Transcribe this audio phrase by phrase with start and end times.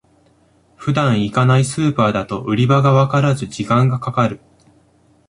[0.77, 4.39] 普段行かないスーパーだと売り場がわからず時間がかかる